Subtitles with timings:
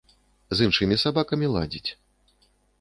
[0.59, 1.87] З іншымі сабакамі ладзіць.